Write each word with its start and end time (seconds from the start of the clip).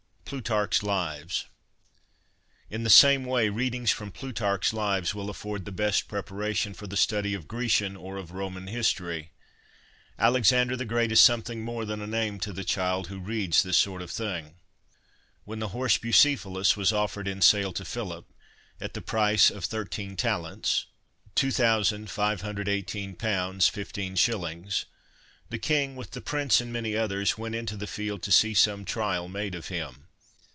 Plutarch's' 0.33 0.81
Lives.' 0.97 1.47
In 2.69 2.83
the 2.85 2.89
same 2.89 3.25
way, 3.25 3.49
readings 3.49 3.91
from 3.91 4.13
Plutarch's 4.13 4.71
Lives 4.71 5.13
will 5.13 5.29
afford 5.29 5.65
the 5.65 5.73
best 5.73 6.07
prepara 6.07 6.55
tion 6.55 6.73
for 6.73 6.87
the 6.87 6.95
study 6.95 7.33
of 7.33 7.49
Grecian 7.49 7.97
or 7.97 8.15
of 8.15 8.31
Roman 8.31 8.67
history. 8.67 9.31
Alexander 10.17 10.77
the 10.77 10.85
Great 10.85 11.11
is 11.11 11.19
something 11.19 11.63
more 11.65 11.83
than 11.83 12.01
a 12.01 12.07
name 12.07 12.39
to 12.39 12.53
the 12.53 12.63
child 12.63 13.07
who 13.07 13.19
reads 13.19 13.61
this 13.61 13.75
sort 13.75 14.01
of 14.01 14.09
thing:" 14.09 14.55
When 15.43 15.59
the 15.59 15.67
horse 15.75 15.97
Bucephalus 15.97 16.77
was 16.77 16.93
offered 16.93 17.27
in 17.27 17.41
sale 17.41 17.73
to 17.73 17.83
Philip, 17.83 18.25
at 18.79 18.93
the 18.93 19.01
price 19.01 19.49
of 19.51 19.65
thirteen 19.65 20.15
talents 20.15 20.85
(= 21.35 21.35
^"2518, 21.35 21.97
155.), 23.21 24.85
the 25.49 25.57
king, 25.57 25.97
with 25.97 26.11
the 26.11 26.21
prince 26.21 26.61
and 26.61 26.71
many 26.71 26.95
others, 26.95 27.37
went 27.37 27.53
into 27.55 27.75
the 27.75 27.85
field 27.85 28.21
to 28.23 28.31
see 28.31 28.53
some 28.53 28.85
trial 28.85 29.27
made 29.27 29.55
of 29.55 29.67
him. 29.67 30.07